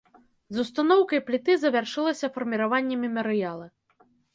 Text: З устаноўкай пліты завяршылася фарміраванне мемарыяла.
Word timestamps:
З 0.55 0.63
устаноўкай 0.63 1.21
пліты 1.29 1.59
завяршылася 1.67 2.33
фарміраванне 2.39 2.95
мемарыяла. 3.07 3.75